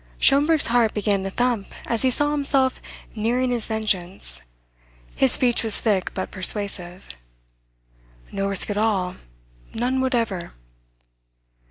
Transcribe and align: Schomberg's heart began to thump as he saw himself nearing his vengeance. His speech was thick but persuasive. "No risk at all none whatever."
Schomberg's 0.19 0.65
heart 0.65 0.95
began 0.95 1.21
to 1.21 1.29
thump 1.29 1.67
as 1.85 2.01
he 2.01 2.09
saw 2.09 2.31
himself 2.31 2.81
nearing 3.15 3.51
his 3.51 3.67
vengeance. 3.67 4.41
His 5.15 5.31
speech 5.31 5.63
was 5.63 5.79
thick 5.79 6.11
but 6.15 6.31
persuasive. 6.31 7.09
"No 8.31 8.47
risk 8.47 8.71
at 8.71 8.77
all 8.79 9.17
none 9.75 10.01
whatever." 10.01 10.53